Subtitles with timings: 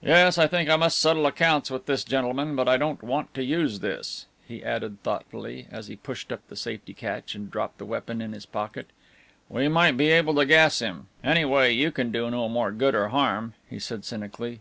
[0.00, 3.42] "Yes, I think I must settle accounts with this gentleman, but I don't want to
[3.42, 7.84] use this," he added thoughtfully, as he pushed up the safety catch and dropped the
[7.84, 8.90] weapon in his pocket;
[9.48, 11.08] "we might be able to gas him.
[11.24, 14.60] Anyway, you can do no more good or harm," he said cynically.